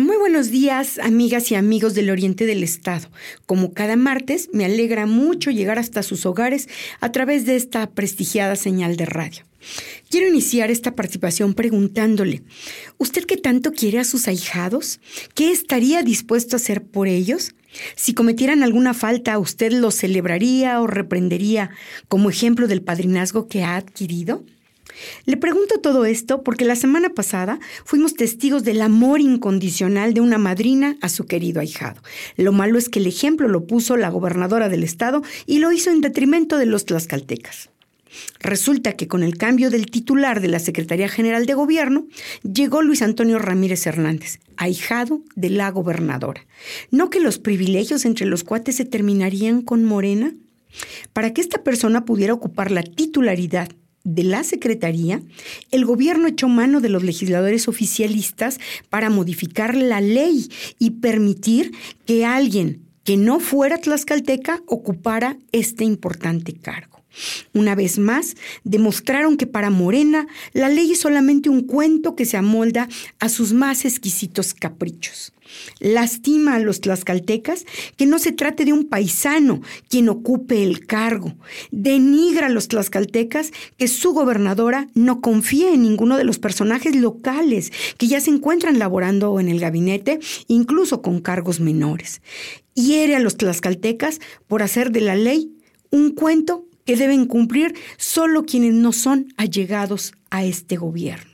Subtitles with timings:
[0.00, 3.10] Muy buenos días, amigas y amigos del Oriente del Estado.
[3.44, 8.56] Como cada martes, me alegra mucho llegar hasta sus hogares a través de esta prestigiada
[8.56, 9.44] señal de radio.
[10.08, 12.42] Quiero iniciar esta participación preguntándole,
[12.96, 15.00] ¿usted qué tanto quiere a sus ahijados?
[15.34, 17.54] ¿Qué estaría dispuesto a hacer por ellos?
[17.94, 21.72] Si cometieran alguna falta, ¿usted lo celebraría o reprendería
[22.08, 24.46] como ejemplo del padrinazgo que ha adquirido?
[25.26, 30.38] Le pregunto todo esto porque la semana pasada fuimos testigos del amor incondicional de una
[30.38, 32.02] madrina a su querido ahijado.
[32.36, 35.90] Lo malo es que el ejemplo lo puso la gobernadora del estado y lo hizo
[35.90, 37.70] en detrimento de los tlaxcaltecas.
[38.40, 42.06] Resulta que con el cambio del titular de la Secretaría General de Gobierno,
[42.42, 46.46] llegó Luis Antonio Ramírez Hernández, ahijado de la gobernadora.
[46.90, 50.34] ¿No que los privilegios entre los cuates se terminarían con Morena?
[51.12, 53.68] Para que esta persona pudiera ocupar la titularidad
[54.04, 55.22] de la Secretaría,
[55.70, 58.58] el gobierno echó mano de los legisladores oficialistas
[58.88, 61.72] para modificar la ley y permitir
[62.06, 66.99] que alguien que no fuera tlaxcalteca ocupara este importante cargo.
[67.52, 72.36] Una vez más, demostraron que para Morena la ley es solamente un cuento que se
[72.36, 75.32] amolda a sus más exquisitos caprichos.
[75.80, 77.64] Lastima a los tlaxcaltecas
[77.96, 81.34] que no se trate de un paisano quien ocupe el cargo.
[81.70, 87.72] Denigra a los tlaxcaltecas que su gobernadora no confía en ninguno de los personajes locales
[87.98, 92.22] que ya se encuentran laborando en el gabinete, incluso con cargos menores.
[92.74, 95.52] Hiere a los tlaxcaltecas por hacer de la ley
[95.90, 101.30] un cuento que deben cumplir solo quienes no son allegados a este gobierno.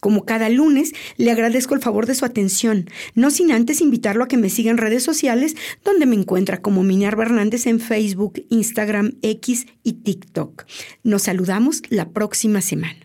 [0.00, 4.28] Como cada lunes, le agradezco el favor de su atención, no sin antes invitarlo a
[4.28, 9.14] que me siga en redes sociales, donde me encuentra como Minerva Hernández en Facebook, Instagram,
[9.22, 10.64] X y TikTok.
[11.02, 13.03] Nos saludamos la próxima semana.